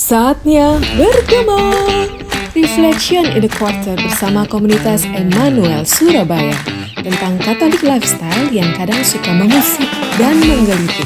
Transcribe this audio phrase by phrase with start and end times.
[0.00, 1.76] Saatnya bergema
[2.56, 6.56] Reflection in the Quarter bersama komunitas Emmanuel Surabaya
[7.04, 9.84] tentang Katolik lifestyle yang kadang suka mengusik
[10.16, 11.04] dan menggelitik.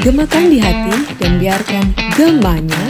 [0.00, 1.84] Gemakan di hati dan biarkan
[2.16, 2.84] gemanya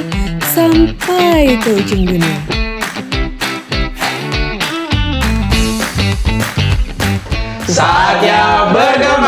[0.54, 2.40] sampai ke ujung dunia.
[7.67, 9.19] Saatnya bergema.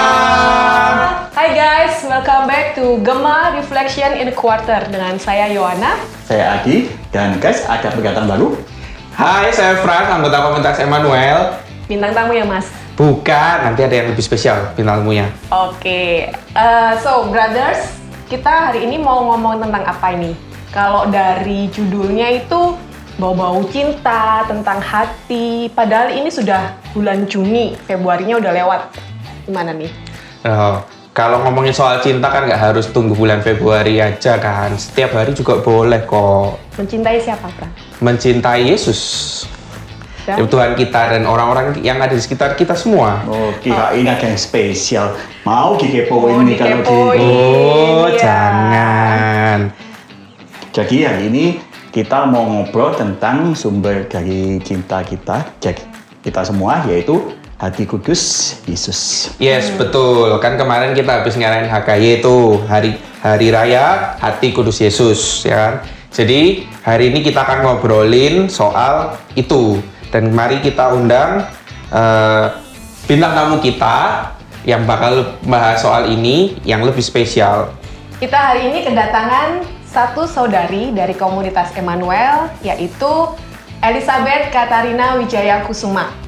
[2.12, 5.96] Welcome back to Gema Reflection in a Quarter dengan saya Yohana.
[6.28, 8.52] Saya Adi dan guys ada peringatan baru.
[9.16, 11.56] Hai, saya Frank, anggota komunitas Emmanuel.
[11.88, 12.68] Bintang tamu ya mas.
[13.00, 15.32] Bukan, nanti ada yang lebih spesial bintang tamunya.
[15.48, 17.96] Oke, eh, so brothers,
[18.28, 20.36] kita hari ini mau ngomong tentang apa ini?
[20.68, 22.76] Kalau dari judulnya itu
[23.16, 25.72] bau-bau cinta, tentang hati.
[25.72, 28.80] Padahal ini sudah bulan Juni, Februarinya udah lewat.
[29.48, 29.88] Gimana nih?
[30.44, 34.72] Oh, kalau ngomongin soal cinta kan nggak harus tunggu bulan Februari aja kan.
[34.80, 36.56] Setiap hari juga boleh kok.
[36.80, 37.68] Mencintai siapa, Pran?
[38.00, 39.00] Mencintai Yesus.
[40.24, 40.40] Dan?
[40.40, 43.26] Ya, Tuhan kita dan orang-orang yang ada di sekitar kita semua.
[43.28, 45.12] Oh, kirain ada yang spesial.
[45.44, 46.96] Mau dikepoin Mau nih kalau di...
[47.20, 48.16] Oh, Iya.
[48.22, 49.58] jangan.
[50.72, 51.44] Jadi hari ini
[51.92, 55.82] kita mau ngobrol tentang sumber dari cinta kita, jadi
[56.24, 57.20] kita semua yaitu
[57.62, 59.30] hati kudus Yesus.
[59.38, 60.34] Yes, betul.
[60.42, 65.74] Kan kemarin kita habis ngarahin HKY itu hari hari raya hati kudus Yesus, ya kan?
[66.10, 69.78] Jadi hari ini kita akan ngobrolin soal itu
[70.10, 71.46] dan mari kita undang
[71.94, 72.46] eh,
[73.06, 74.28] bintang tamu kita
[74.66, 77.70] yang bakal bahas soal ini yang lebih spesial.
[78.18, 83.30] Kita hari ini kedatangan satu saudari dari komunitas Emmanuel, yaitu
[83.82, 86.22] Elizabeth Katarina Wijaya Kusuma.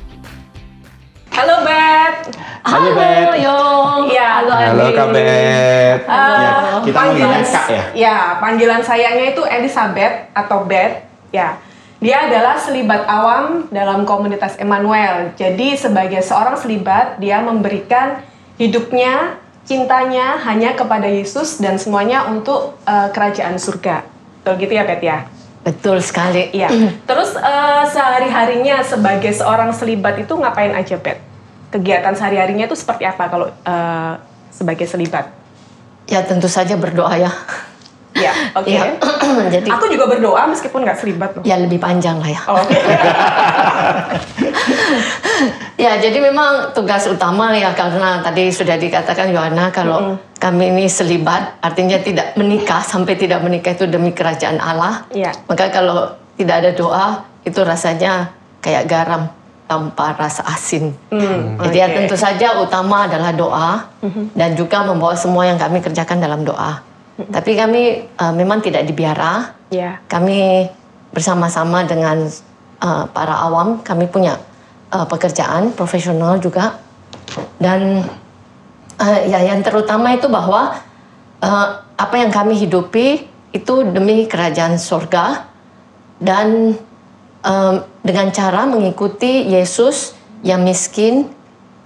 [1.35, 2.31] Halo Beth.
[2.63, 3.35] Halo, Beth.
[3.43, 4.07] Yong.
[4.07, 4.29] Iya.
[4.39, 4.85] Halo, Halo.
[4.95, 6.03] Kak Beth.
[6.07, 6.55] Eh, Ya,
[6.87, 7.85] kita manggilnya Kak ya?
[7.95, 11.03] Ya, panggilan sayangnya itu Elizabeth atau Beth.
[11.35, 11.59] Ya,
[11.99, 15.35] dia adalah selibat awam dalam komunitas Emmanuel.
[15.35, 18.23] Jadi sebagai seorang selibat, dia memberikan
[18.55, 19.34] hidupnya,
[19.67, 24.06] cintanya hanya kepada Yesus dan semuanya untuk eh, kerajaan surga.
[24.47, 25.27] Betul gitu ya, Beth ya?
[25.64, 26.52] Betul sekali.
[26.52, 26.69] Iya.
[27.08, 31.19] Terus eh, sehari-harinya sebagai seorang selibat itu ngapain aja, Beth?
[31.72, 34.12] Kegiatan sehari-harinya itu seperti apa kalau eh,
[34.52, 35.32] sebagai selibat?
[36.04, 37.32] Ya tentu saja berdoa ya.
[38.14, 38.70] Ya, oke.
[38.70, 38.94] Ya.
[39.54, 41.42] Jadi Aku juga berdoa meskipun nggak selibat loh.
[41.42, 42.41] ya lebih panjang lah ya.
[42.47, 42.78] Oh, Oke.
[45.75, 51.58] Ya jadi memang tugas utama ya karena tadi sudah dikatakan Yohana kalau kami ini selibat
[51.60, 55.04] artinya tidak menikah sampai tidak menikah itu demi kerajaan Allah.
[55.12, 55.34] Iya.
[55.44, 57.06] Maka kalau tidak ada doa
[57.42, 58.32] itu rasanya
[58.62, 59.28] kayak garam
[59.66, 60.94] tanpa rasa asin.
[61.10, 61.94] Hmm, Jadi ya oke.
[62.00, 63.70] tentu saja utama adalah doa
[64.32, 66.81] dan juga membawa semua yang kami kerjakan dalam doa.
[67.14, 67.82] Tapi kami
[68.19, 69.54] uh, memang tidak dibiara.
[69.70, 70.02] Ya.
[70.10, 70.66] Kami
[71.14, 72.26] bersama-sama dengan
[72.82, 74.38] uh, para awam, kami punya
[74.91, 76.82] uh, pekerjaan profesional juga.
[77.58, 78.02] Dan
[78.98, 80.75] uh, ya yang terutama itu bahwa
[81.38, 85.46] uh, apa yang kami hidupi itu demi kerajaan surga
[86.19, 86.75] dan
[87.46, 91.31] um, dengan cara mengikuti Yesus yang miskin,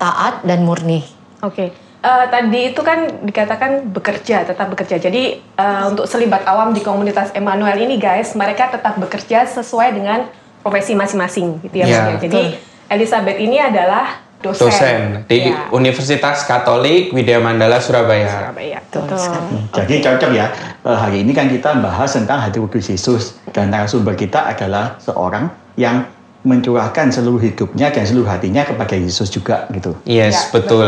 [0.00, 1.04] taat dan murni.
[1.44, 1.88] Oke.
[1.98, 5.03] Eh, tadi itu kan dikatakan bekerja, tetap bekerja.
[5.03, 10.31] Jadi eh, untuk selibat awam di komunitas Emmanuel ini guys, mereka tetap bekerja sesuai dengan
[10.62, 11.87] profesi masing-masing gitu ya.
[11.91, 12.16] Iya, ya.
[12.22, 12.42] Jadi
[12.87, 14.70] Elizabeth ini adalah dosen.
[14.70, 18.31] Dosen di Ya, Universitas Katolik Widya Mandala Surabaya.
[18.47, 18.78] Surabaya.
[18.78, 19.58] Betul Betul.
[19.75, 20.47] Jadi cocok ya,
[20.87, 23.42] eh, hari ini kan kita bahas tentang hati kudus Yesus.
[23.50, 26.06] Dan narasumber kita adalah seorang yang
[26.47, 29.98] mencurahkan seluruh hidupnya dan seluruh hatinya kepada Yesus juga gitu.
[30.06, 30.87] Yes, Ya, betul.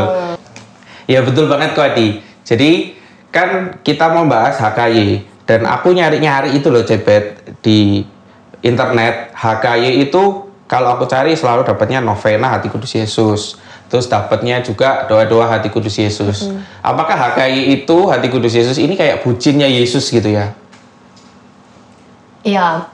[1.11, 2.23] Ya betul banget kok Adi.
[2.47, 2.95] Jadi
[3.35, 8.07] kan kita mau bahas HKY dan aku nyari-nyari itu loh Cebet di
[8.63, 13.59] internet HKY itu kalau aku cari selalu dapatnya novena hati kudus Yesus.
[13.91, 16.47] Terus dapatnya juga doa-doa hati kudus Yesus.
[16.79, 20.55] Apakah HKY itu hati kudus Yesus ini kayak bucinnya Yesus gitu ya?
[22.47, 22.87] Ya,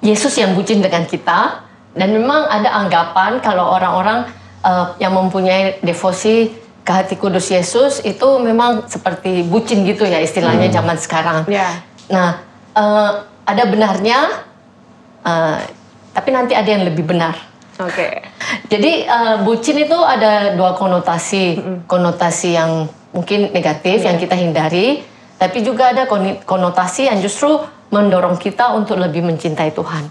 [0.00, 1.60] Yesus yang bucin dengan kita
[1.92, 4.32] dan memang ada anggapan kalau orang-orang
[4.64, 10.68] eh, yang mempunyai devosi ke hati kudus Yesus itu memang seperti bucin gitu ya istilahnya
[10.68, 11.48] zaman sekarang.
[11.48, 11.80] Ya.
[12.12, 12.44] Nah,
[12.76, 13.12] eh,
[13.48, 14.44] ada benarnya,
[15.24, 15.58] eh,
[16.12, 17.40] tapi nanti ada yang lebih benar.
[17.80, 18.20] Oke.
[18.72, 21.56] Jadi eh, bucin itu ada dua konotasi,
[21.88, 22.84] konotasi yang
[23.16, 25.00] mungkin negatif yang kita hindari,
[25.40, 26.04] tapi juga ada
[26.44, 30.04] konotasi yang justru mendorong kita untuk lebih mencintai Tuhan.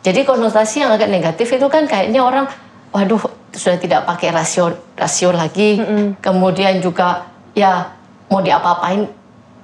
[0.00, 2.48] Jadi konotasi yang agak negatif itu kan kayaknya orang,
[2.96, 3.20] waduh
[3.52, 5.76] sudah tidak pakai rasio rasio lagi,
[6.16, 7.92] kemudian juga ya
[8.32, 9.04] mau diapa-apain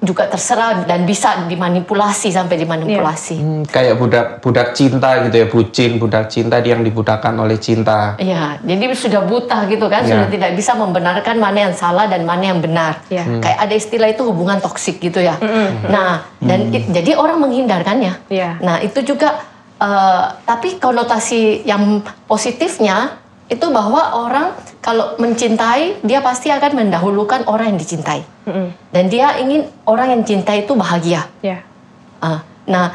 [0.02, 3.36] juga terserah dan bisa dimanipulasi sampai dimanipulasi.
[3.38, 8.18] Hmm, kayak budak budak cinta gitu ya, bucin, budak cinta yang dibudakkan oleh cinta.
[8.18, 10.10] Iya, jadi sudah buta gitu kan, Iya.
[10.18, 12.98] sudah tidak bisa membenarkan mana yang salah dan mana yang benar.
[13.08, 13.22] Iya.
[13.24, 13.38] Hmm.
[13.40, 15.38] Kayak ada istilah itu hubungan toksik gitu ya.
[15.86, 18.26] Nah, dan i- jadi orang menghindarkannya.
[18.26, 18.58] Iya.
[18.58, 19.38] Nah, itu juga
[19.78, 27.74] eh, tapi konotasi yang positifnya itu bahwa orang kalau mencintai dia pasti akan mendahulukan orang
[27.74, 28.22] yang dicintai.
[28.90, 31.30] Dan dia ingin orang yang cintai itu bahagia.
[31.44, 31.62] Ya.
[32.22, 32.94] Ah, nah,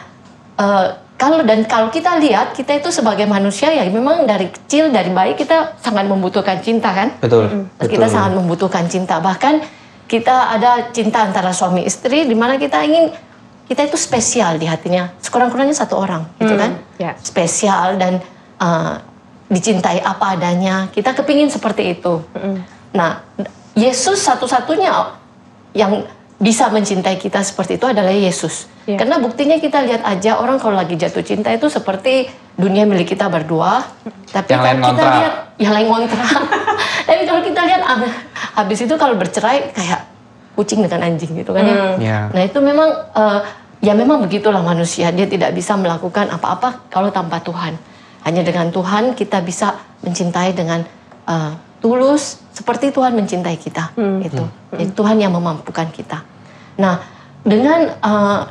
[0.60, 5.10] eh, kalau dan kalau kita lihat kita itu sebagai manusia ya memang dari kecil dari
[5.10, 7.16] bayi kita sangat membutuhkan cinta kan?
[7.18, 7.68] Betul.
[7.82, 8.14] Kita betul.
[8.14, 9.18] sangat membutuhkan cinta.
[9.18, 9.64] Bahkan
[10.08, 13.12] kita ada cinta antara suami istri di mana kita ingin
[13.68, 15.12] kita itu spesial di hatinya.
[15.20, 16.80] Sekurang-kurangnya satu orang, gitu kan?
[16.96, 17.12] ya.
[17.20, 18.24] Spesial dan
[18.64, 18.96] eh,
[19.48, 20.92] dicintai apa adanya.
[20.92, 22.24] Kita kepingin seperti itu.
[22.96, 23.24] Nah,
[23.78, 24.92] Yesus satu-satunya
[25.78, 26.04] yang
[26.38, 28.70] bisa mencintai kita seperti itu adalah Yesus.
[28.86, 29.02] Iya.
[29.02, 33.26] Karena buktinya kita lihat aja orang kalau lagi jatuh cinta itu seperti dunia milik kita
[33.26, 33.82] berdua.
[34.30, 36.30] Tapi Yang lain kalau kita lihat yang lain ngontrak.
[37.10, 37.98] Tapi kalau kita lihat ah,
[38.62, 40.02] habis itu kalau bercerai kayak
[40.54, 41.78] kucing dengan anjing gitu kan ya.
[41.98, 42.20] Ya.
[42.30, 43.40] Nah itu memang eh,
[43.82, 47.78] ya memang begitulah manusia dia tidak bisa melakukan apa-apa kalau tanpa Tuhan.
[48.24, 50.82] Hanya dengan Tuhan kita bisa mencintai dengan
[51.26, 53.94] eh, tulus seperti Tuhan mencintai kita.
[54.24, 54.44] Itu
[54.74, 56.24] Jadi Tuhan yang memampukan kita.
[56.82, 57.02] Nah
[57.46, 58.42] dengan eh,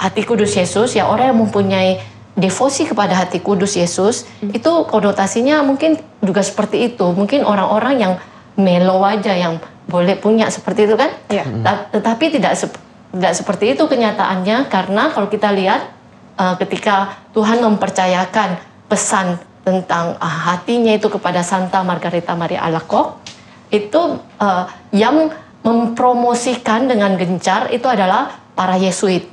[0.00, 2.00] hati kudus Yesus ya orang yang mempunyai
[2.38, 7.04] devosi kepada hati kudus Yesus itu konotasinya mungkin juga seperti itu.
[7.12, 8.12] Mungkin orang-orang yang
[8.56, 9.60] melo aja yang
[9.90, 11.10] boleh punya seperti itu kan?
[11.28, 11.44] Iya.
[11.66, 12.80] Ta- Tetapi tidak sep-
[13.10, 15.90] tidak seperti itu kenyataannya karena kalau kita lihat
[16.38, 23.22] uh, ketika Tuhan mempercayakan pesan tentang uh, hatinya itu kepada Santa Margarita Maria Alacoque
[23.70, 25.30] itu uh, yang
[25.62, 29.30] mempromosikan dengan gencar itu adalah para Yesuit.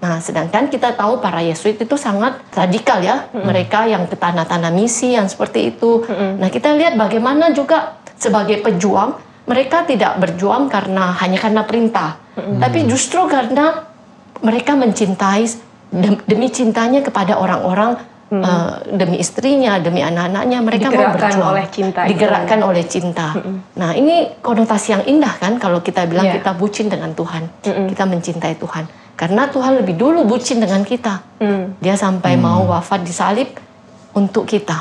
[0.00, 5.12] Nah, sedangkan kita tahu para Yesuit itu sangat radikal ya, mereka yang ke tanah-tanah misi
[5.12, 6.02] yang seperti itu.
[6.10, 12.88] Nah, kita lihat bagaimana juga sebagai pejuang mereka tidak berjuang karena hanya karena perintah, tapi
[12.88, 13.84] justru karena
[14.40, 15.44] mereka mencintai
[15.92, 21.50] dem- demi cintanya kepada orang-orang eh, demi istrinya, demi anak-anaknya mereka mau Digerakkan berjuang.
[21.50, 22.10] oleh cinta itu.
[22.14, 23.26] Digerakkan oleh cinta.
[23.74, 26.38] Nah, ini konotasi yang indah kan kalau kita bilang Iya.
[26.38, 28.84] kita bucin dengan Tuhan, kita mencintai Tuhan.
[29.14, 31.20] Karena Tuhan lebih dulu bucin dengan kita.
[31.38, 31.76] Hmm.
[31.76, 33.52] Dia sampai mau wafat di salib
[34.10, 34.80] untuk kita,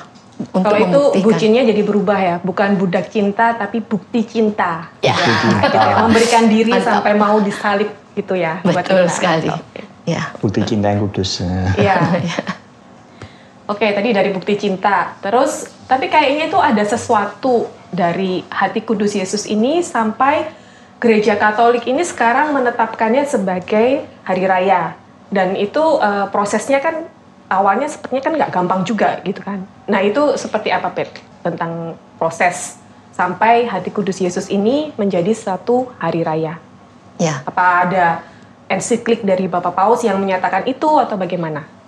[0.49, 4.87] untuk Kalau itu bucinnya jadi berubah ya, bukan budak cinta tapi bukti cinta.
[5.01, 5.11] Ya.
[5.67, 7.03] Ya, Memberikan diri Mantap.
[7.03, 8.63] sampai mau disalib gitu ya.
[8.63, 9.11] buat Betul kita.
[9.11, 9.49] sekali.
[10.07, 10.31] Ya.
[10.39, 11.43] Bukti cinta yang kudus.
[11.75, 11.97] Iya.
[13.69, 15.13] Oke, tadi dari bukti cinta.
[15.21, 20.49] Terus, tapi kayaknya itu ada sesuatu dari hati kudus Yesus ini sampai
[20.97, 24.97] gereja Katolik ini sekarang menetapkannya sebagai hari raya.
[25.29, 27.05] Dan itu eh, prosesnya kan
[27.45, 29.61] awalnya sepertinya kan nggak gampang juga gitu kan.
[29.85, 31.13] Nah itu seperti apa Pep
[31.45, 32.81] tentang proses
[33.13, 36.57] sampai hati kudus Yesus ini menjadi satu hari raya?
[37.21, 37.45] Ya.
[37.45, 38.25] Apa ada
[38.65, 41.78] ensiklik dari Bapak Paus yang menyatakan itu atau bagaimana?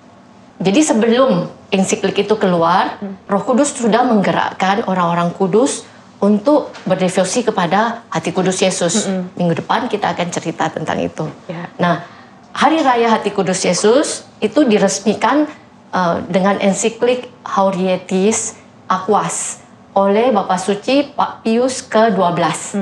[0.62, 5.90] Jadi sebelum ensiklik itu keluar, Roh Kudus sudah menggerakkan orang-orang kudus
[6.22, 9.10] untuk berdevosi kepada hati kudus Yesus.
[9.34, 11.26] Minggu depan kita akan cerita tentang itu.
[11.50, 11.66] Ya.
[11.82, 12.06] Nah,
[12.52, 15.48] Hari Raya Hati Kudus Yesus itu diresmikan
[15.96, 18.60] uh, dengan ensiklik Haurietis
[18.92, 19.64] Aquas
[19.96, 22.76] oleh Bapak Suci Pak Pius ke-12.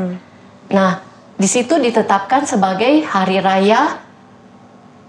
[0.74, 1.01] Nah,
[1.38, 4.01] di situ ditetapkan sebagai Hari Raya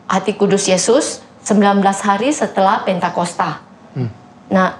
[0.06, 3.58] Hati Kudus Yesus 19 hari setelah Pentakosta.
[4.50, 4.78] Nah,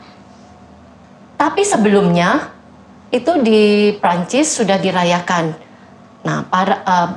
[1.35, 2.55] tapi sebelumnya
[3.11, 5.51] itu di Prancis sudah dirayakan.
[6.23, 7.11] Nah, para eh,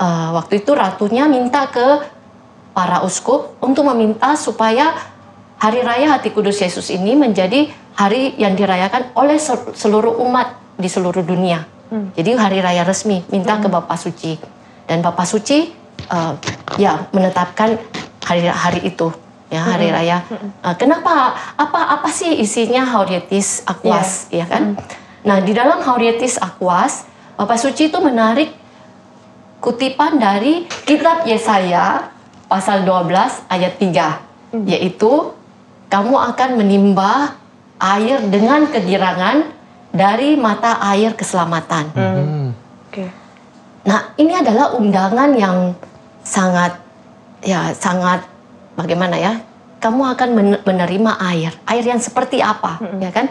[0.00, 2.00] eh, waktu itu ratunya minta ke
[2.72, 4.94] para uskup untuk meminta supaya
[5.58, 7.66] Hari Raya Hati Kudus Yesus ini menjadi
[7.98, 11.66] hari yang dirayakan oleh sel- seluruh umat di seluruh dunia.
[11.88, 14.36] Jadi hari raya resmi minta ke Bapak Suci
[14.86, 16.32] dan Bapak Suci eh,
[16.78, 17.74] ya menetapkan
[18.28, 19.08] hari hari itu
[19.48, 20.20] ya hari raya.
[20.28, 21.32] Eh, kenapa?
[21.56, 24.76] Apa apa sih isinya Haurietis Aquas ya kan?
[25.24, 27.08] Nah di dalam Haurietis Aquas
[27.40, 28.52] Bapak Suci itu menarik
[29.64, 32.12] kutipan dari kitab Yesaya
[32.46, 35.32] pasal 12 ayat 3 yaitu
[35.88, 37.36] kamu akan menimba
[37.80, 39.48] air dengan kegirangan
[39.88, 41.88] dari mata air keselamatan.
[42.88, 43.08] Oke.
[43.88, 45.72] Nah, ini adalah undangan yang
[46.20, 46.76] sangat
[47.42, 48.26] ya sangat
[48.74, 49.42] bagaimana ya?
[49.78, 51.54] Kamu akan men- menerima air.
[51.66, 53.30] Air yang seperti apa, ya kan?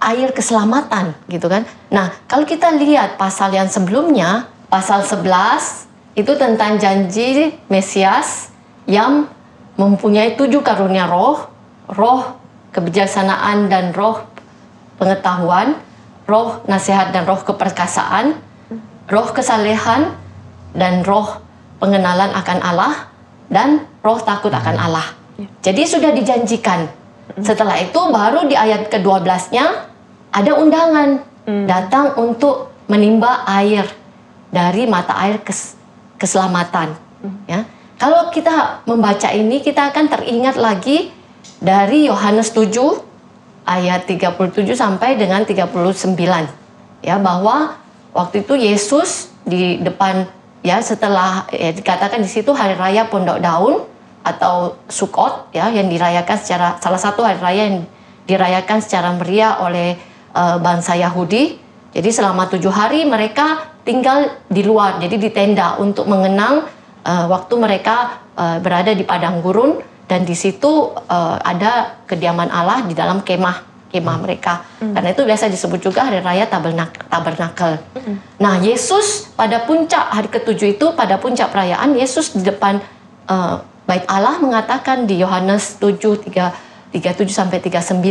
[0.00, 1.68] Air keselamatan gitu kan.
[1.92, 8.48] Nah, kalau kita lihat pasal yang sebelumnya, pasal 11 itu tentang janji Mesias
[8.88, 9.28] yang
[9.76, 11.52] mempunyai tujuh karunia roh,
[11.92, 12.38] roh
[12.72, 14.24] kebijaksanaan dan roh
[14.96, 15.76] pengetahuan,
[16.24, 18.34] roh nasihat dan roh keperkasaan,
[19.08, 20.16] roh kesalehan
[20.72, 21.40] dan roh
[21.78, 22.94] pengenalan akan Allah
[23.48, 25.06] dan roh takut akan Allah.
[25.62, 26.90] Jadi sudah dijanjikan.
[27.38, 29.64] Setelah itu baru di ayat ke-12-nya
[30.34, 31.22] ada undangan
[31.64, 33.86] datang untuk menimba air
[34.50, 35.78] dari mata air kes-
[36.18, 36.96] keselamatan.
[37.46, 37.64] Ya.
[37.98, 41.10] Kalau kita membaca ini kita akan teringat lagi
[41.58, 42.70] dari Yohanes 7
[43.66, 46.16] ayat 37 sampai dengan 39
[47.02, 47.76] ya bahwa
[48.14, 50.24] waktu itu Yesus di depan
[50.62, 53.86] ya setelah ya dikatakan di situ hari raya Pondok Daun
[54.26, 57.86] atau Sukot ya yang dirayakan secara salah satu hari raya yang
[58.28, 59.96] dirayakan secara meriah oleh
[60.34, 61.56] eh, bangsa Yahudi.
[61.88, 66.68] Jadi selama tujuh hari mereka tinggal di luar, jadi di tenda untuk mengenang
[67.06, 70.88] eh, waktu mereka eh, berada di padang gurun dan di situ
[71.44, 74.64] ada kediaman Allah di dalam kemah kemah mereka.
[74.78, 77.80] Karena itu biasa disebut juga hari raya tabernak tabernakel.
[78.36, 82.80] Nah, Yesus pada puncak hari ketujuh itu pada puncak perayaan Yesus di depan
[83.28, 83.56] eh,
[83.88, 85.96] bait Allah mengatakan di Yohanes 7
[86.28, 88.04] 3 37 sampai 39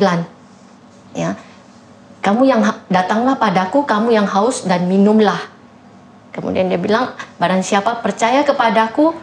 [1.17, 1.33] ya.
[2.21, 5.37] Kamu yang datanglah padaku kamu yang haus dan minumlah.
[6.33, 9.15] Kemudian dia bilang barang siapa percaya kepadaku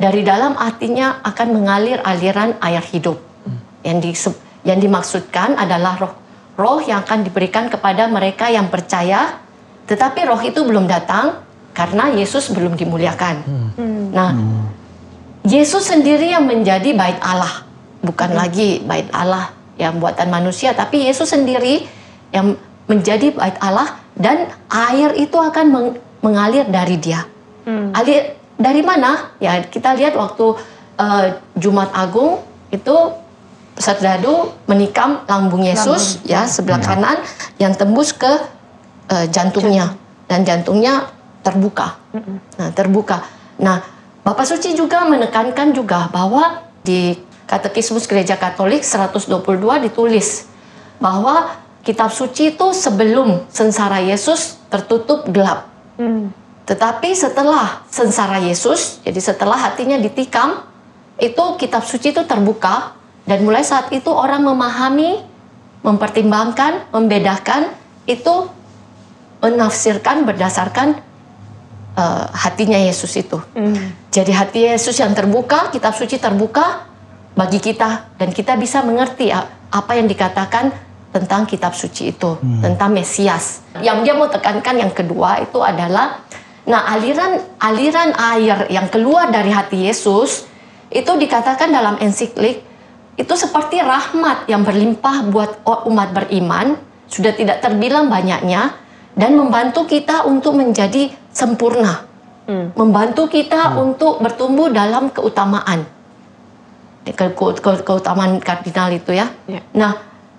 [0.00, 3.20] dari dalam hatinya akan mengalir aliran air hidup.
[3.86, 4.10] Yang di,
[4.66, 6.14] yang dimaksudkan adalah roh
[6.58, 9.38] roh yang akan diberikan kepada mereka yang percaya
[9.86, 13.36] tetapi roh itu belum datang karena Yesus belum dimuliakan.
[14.10, 14.32] Nah,
[15.46, 17.62] Yesus sendiri yang menjadi bait Allah,
[18.02, 21.86] bukan lagi bait Allah yang buatan manusia, tapi Yesus sendiri
[22.32, 22.56] yang
[22.88, 27.22] menjadi bait Allah dan air itu akan meng- mengalir dari Dia.
[27.94, 29.36] Alir dari mana?
[29.38, 30.56] Ya kita lihat waktu
[30.96, 32.40] eh, Jumat Agung
[32.72, 32.96] itu
[33.76, 37.20] serdadu menikam lambung Yesus ya sebelah kanan
[37.60, 38.32] yang tembus ke
[39.12, 39.92] eh, jantungnya
[40.26, 41.12] dan jantungnya
[41.44, 42.00] terbuka.
[42.58, 43.22] Nah, terbuka.
[43.62, 43.78] Nah,
[44.26, 47.14] Bapak Suci juga menekankan juga bahwa di
[47.46, 49.30] Katekismus Gereja Katolik 122
[49.86, 50.50] ditulis
[50.98, 51.54] bahwa
[51.86, 55.70] kitab suci itu sebelum sengsara Yesus tertutup gelap.
[56.66, 60.66] Tetapi setelah sengsara Yesus, jadi setelah hatinya ditikam,
[61.22, 62.95] itu kitab suci itu terbuka
[63.26, 65.18] dan mulai saat itu orang memahami,
[65.82, 67.74] mempertimbangkan, membedakan
[68.06, 68.46] itu
[69.42, 71.02] menafsirkan berdasarkan
[71.98, 73.42] eh, hatinya Yesus itu.
[74.14, 76.86] Jadi hati Yesus yang terbuka, kitab suci terbuka
[77.36, 80.72] bagi kita dan kita bisa mengerti apa yang dikatakan
[81.10, 83.64] tentang kitab suci itu, tentang Mesias.
[83.82, 86.22] Yang dia mau tekankan yang kedua itu adalah
[86.66, 90.50] nah aliran aliran air yang keluar dari hati Yesus
[90.90, 92.66] itu dikatakan dalam ensiklik
[93.16, 96.76] itu seperti rahmat yang berlimpah buat umat beriman,
[97.08, 98.76] sudah tidak terbilang banyaknya
[99.16, 102.06] dan membantu kita untuk menjadi sempurna
[102.78, 105.82] membantu kita untuk bertumbuh dalam keutamaan
[107.02, 109.26] ke, ke- ke- keutamaan kardinal itu ya.
[109.50, 109.60] Ya.
[109.74, 109.92] Nah,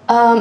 [0.08, 0.38] em,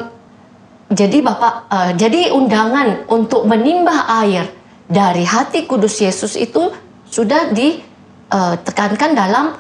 [0.91, 4.47] jadi bapak, eh, jadi undangan untuk menimbah air
[4.87, 6.71] dari hati kudus Yesus itu
[7.11, 9.59] sudah ditekankan dalam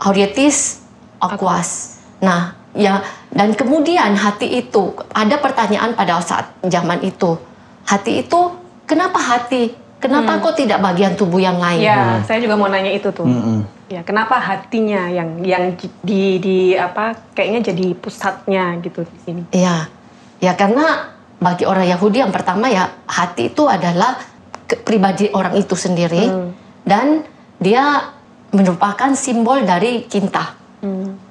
[0.00, 0.80] Aurietis
[1.20, 1.95] Aquas.
[2.26, 2.42] Nah,
[2.74, 4.82] ya dan kemudian hati itu
[5.14, 7.38] ada pertanyaan pada saat zaman itu.
[7.84, 8.40] Hati itu
[8.82, 9.70] kenapa hati?
[9.96, 11.80] Kenapa kok tidak bagian tubuh yang lain?
[11.80, 13.24] Ya, saya juga mau nanya itu tuh.
[13.24, 13.64] Mm-mm.
[13.86, 19.42] Ya, kenapa hatinya yang yang di di apa kayaknya jadi pusatnya gitu di sini.
[19.54, 19.86] Iya,
[20.36, 24.18] ya karena bagi orang Yahudi yang pertama ya hati itu adalah
[24.66, 26.28] ke- pribadi orang itu sendiri
[26.82, 27.22] dan
[27.56, 28.10] dia
[28.50, 30.54] merupakan simbol dari cinta.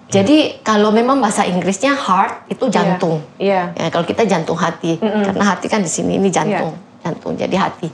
[0.05, 3.25] Jadi kalau memang bahasa Inggrisnya heart itu jantung.
[3.41, 3.73] Iya.
[3.73, 7.89] Ya, kalau kita jantung hati, karena hati kan di sini ini jantung, jantung jadi hati.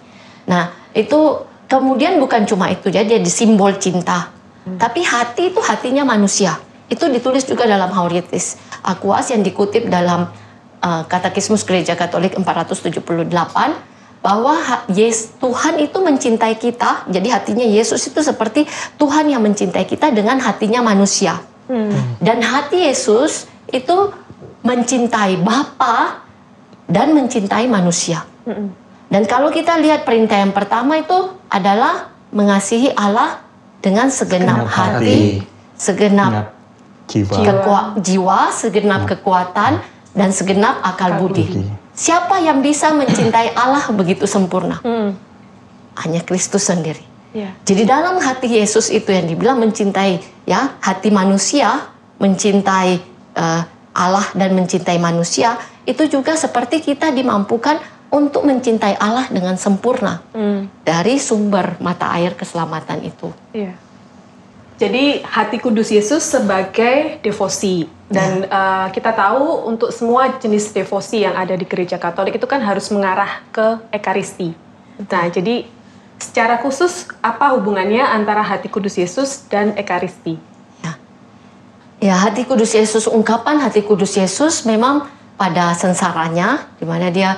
[0.51, 4.27] Nah itu kemudian bukan cuma itu jadi jadi simbol cinta,
[4.75, 6.59] tapi hati itu hatinya manusia.
[6.91, 10.27] Itu ditulis juga dalam Haurietis Aquas yang dikutip dalam
[10.83, 13.31] uh, Katekismus Gereja Katolik 478
[14.21, 14.53] bahwa
[14.91, 17.07] Yes, Tuhan itu mencintai kita.
[17.09, 18.67] Jadi hatinya Yesus itu seperti
[18.99, 21.39] Tuhan yang mencintai kita dengan hatinya manusia.
[22.19, 24.11] Dan hati Yesus itu
[24.61, 26.21] mencintai Bapa
[26.85, 28.27] dan mencintai manusia.
[29.07, 31.15] Dan kalau kita lihat perintah yang pertama itu
[31.47, 33.43] adalah mengasihi Allah
[33.83, 35.19] dengan segenap Segenap hati, hati,
[35.75, 36.33] segenap
[37.11, 37.35] jiwa.
[37.43, 39.83] kekua- jiwa, segenap kekuatan
[40.15, 41.43] dan segenap akal budi.
[41.43, 41.67] budi.
[41.91, 44.79] Siapa yang bisa mencintai Allah begitu sempurna?
[45.99, 47.03] Hanya Kristus sendiri.
[47.31, 47.55] Iya.
[47.63, 52.99] Jadi dalam hati Yesus itu yang dibilang mencintai ya hati manusia, mencintai
[53.35, 53.61] eh,
[53.91, 55.55] Allah dan mencintai manusia
[55.87, 57.79] itu juga seperti kita dimampukan
[58.11, 60.67] untuk mencintai Allah dengan sempurna Hmm.
[60.83, 63.31] dari sumber mata air keselamatan itu.
[63.55, 63.73] Iya.
[64.81, 71.37] Jadi hati kudus Yesus sebagai devosi dan eh, kita tahu untuk semua jenis devosi yang
[71.39, 74.51] ada di gereja Katolik itu kan harus mengarah ke ekaristi.
[75.07, 75.65] Nah, jadi
[76.21, 80.51] secara khusus apa hubungannya antara hati kudus Yesus dan ekaristi?
[82.01, 85.05] Ya, hati kudus Yesus, ungkapan hati kudus Yesus memang
[85.37, 87.37] pada sensaranya, di mana dia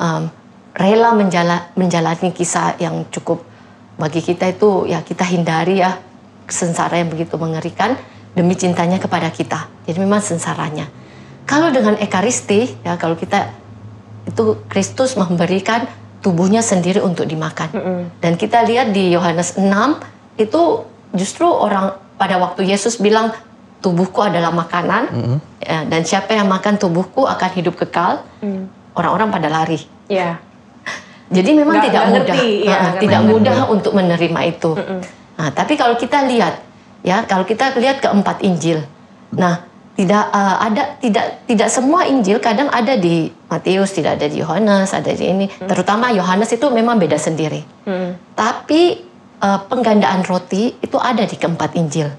[0.00, 0.32] um,
[0.72, 3.44] rela menjala- menjalani kisah yang cukup
[4.00, 6.00] bagi kita itu ya kita hindari ya
[6.48, 8.00] sengsara yang begitu mengerikan
[8.32, 9.68] demi cintanya kepada kita.
[9.84, 10.88] Jadi memang sensaranya.
[11.44, 13.52] Kalau dengan ekaristi ya kalau kita
[14.24, 15.84] itu Kristus memberikan
[16.18, 17.68] tubuhnya sendiri untuk dimakan.
[18.18, 19.64] Dan kita lihat di Yohanes 6
[20.36, 20.62] itu
[21.14, 23.30] justru orang pada waktu Yesus bilang
[23.78, 25.06] tubuhku adalah makanan
[25.62, 28.26] ya, dan siapa yang makan tubuhku akan hidup kekal.
[28.94, 29.78] Orang-orang pada lari.
[30.10, 30.42] Ya.
[31.28, 33.32] Jadi memang Nggak- tidak nggak mudah, ngerti, ya, uh, tidak ngerti.
[33.36, 34.70] mudah untuk menerima itu.
[35.38, 36.64] Nah, tapi kalau kita lihat,
[37.04, 38.80] ya kalau kita lihat keempat Injil,
[39.30, 39.60] nah
[39.98, 44.94] tidak uh, ada tidak tidak semua Injil kadang ada di Matius, tidak ada di Yohanes,
[44.94, 45.50] ada di ini.
[45.50, 47.66] Terutama Yohanes itu memang beda sendiri.
[48.38, 49.02] Tapi
[49.42, 52.14] uh, penggandaan roti itu ada di keempat Injil.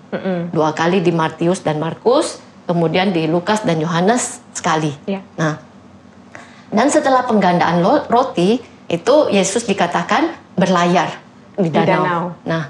[0.52, 4.92] Dua kali di Matius dan Markus, kemudian di Lukas dan Yohanes sekali.
[5.08, 5.24] Ya.
[5.40, 5.64] Nah,
[6.76, 7.80] dan setelah penggandaan
[8.12, 8.60] roti
[8.92, 11.16] itu Yesus dikatakan berlayar
[11.56, 12.04] di Di danau.
[12.04, 12.24] danau.
[12.44, 12.64] Nah,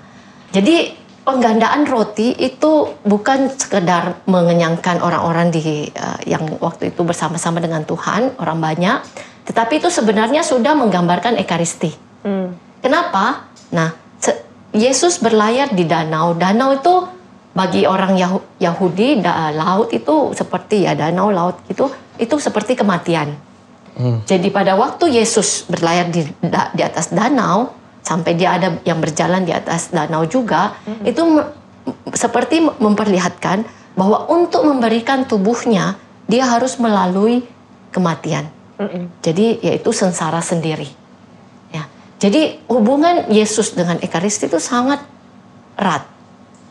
[0.54, 0.99] jadi
[1.30, 8.42] penggandaan roti itu bukan sekedar mengenyangkan orang-orang di eh, yang waktu itu bersama-sama dengan Tuhan,
[8.42, 8.98] orang banyak,
[9.46, 11.94] tetapi itu sebenarnya sudah menggambarkan ekaristi.
[12.26, 12.58] Hmm.
[12.82, 13.46] Kenapa?
[13.70, 13.94] Nah,
[14.70, 16.38] Yesus berlayar di danau.
[16.38, 16.94] Danau itu
[17.58, 21.90] bagi orang Yahu- Yahudi da- laut itu seperti ya danau laut itu
[22.22, 23.34] itu seperti kematian.
[24.00, 27.68] Jadi pada waktu Yesus berlayar di da- di atas danau
[28.02, 31.50] sampai dia ada yang berjalan di atas danau juga itu me-
[32.14, 33.66] seperti memperlihatkan
[33.98, 37.44] bahwa untuk memberikan tubuhnya dia harus melalui
[37.90, 38.48] kematian.
[39.20, 40.88] Jadi yaitu sengsara sendiri.
[41.74, 41.90] Ya.
[42.22, 45.04] Jadi hubungan Yesus dengan Ekaristi itu sangat
[45.76, 46.08] erat.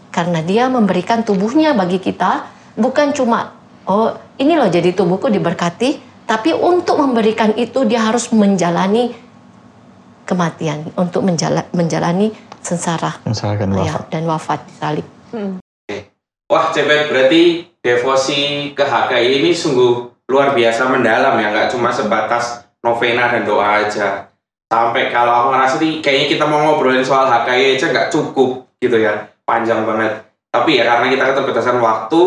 [0.08, 2.48] Karena dia memberikan tubuhnya bagi kita
[2.80, 3.52] bukan cuma
[3.84, 9.12] oh ini loh jadi tubuhku diberkati, tapi untuk memberikan itu dia harus menjalani
[10.28, 12.28] kematian, untuk menjala- menjalani
[12.60, 14.02] sengsara Sengsara dan ya, wafat.
[14.12, 15.06] dan wafat di salib.
[16.48, 17.42] Wah, Cepet berarti
[17.78, 18.40] devosi
[18.72, 19.92] ke HKI ini sungguh
[20.28, 24.28] luar biasa mendalam ya, nggak cuma sebatas novena dan doa aja.
[24.64, 28.96] Sampai kalau aku ngerasa nih, kayaknya kita mau ngobrolin soal HKI aja nggak cukup gitu
[28.96, 30.24] ya, panjang banget.
[30.48, 32.22] Tapi ya karena kita keterbatasan waktu,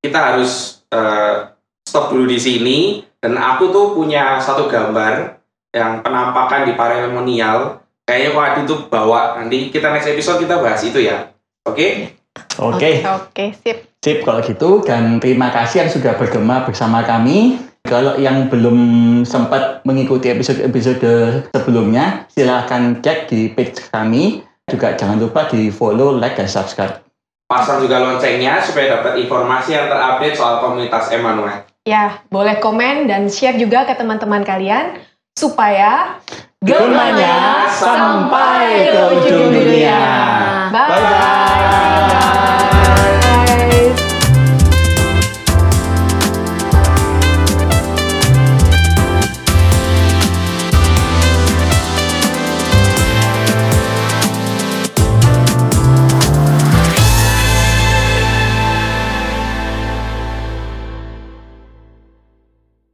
[0.00, 1.50] kita harus eh,
[1.82, 2.78] stop dulu di sini.
[3.16, 5.35] Dan aku tuh punya satu gambar
[5.76, 7.84] yang penampakan di paralelmonial.
[8.08, 11.28] Kayaknya kok Adi tuh bawa nanti kita next episode kita bahas itu ya.
[11.68, 12.16] Oke?
[12.56, 14.00] Oke, Oke, sip.
[14.00, 17.60] sip kalau gitu dan terima kasih yang sudah bergema bersama kami.
[17.86, 18.78] Kalau yang belum
[19.22, 24.42] sempat mengikuti episode-episode sebelumnya, silahkan cek di page kami.
[24.66, 26.98] Juga jangan lupa di follow, like, dan subscribe.
[27.46, 31.62] pasang juga loncengnya supaya dapat informasi yang terupdate soal komunitas Emmanuel.
[31.86, 34.98] Ya, boleh komen dan share juga ke teman-teman kalian
[35.36, 36.16] supaya
[36.64, 40.00] Gemanya sampai ke ujung dunia.
[40.72, 40.88] Bye.
[40.88, 41.45] Bye-bye.